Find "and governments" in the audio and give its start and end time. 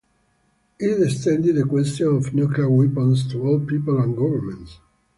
4.01-4.79